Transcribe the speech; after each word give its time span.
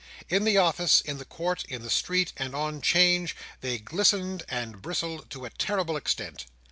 In 0.29 0.45
the 0.45 0.57
office, 0.57 0.99
in 1.01 1.19
the 1.19 1.25
court, 1.25 1.63
in 1.69 1.83
the 1.83 1.89
street, 1.91 2.33
and 2.35 2.55
on 2.55 2.81
"Change, 2.81 3.35
they 3.59 3.77
glistened 3.77 4.41
and 4.49 4.81
bristled 4.81 5.29
to 5.29 5.45
a 5.45 5.51
terrible 5.51 5.95
extent. 5.95 6.45